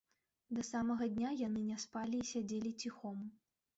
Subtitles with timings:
[0.59, 3.17] Да самага дня яны не спалі і сядзелі ціхом.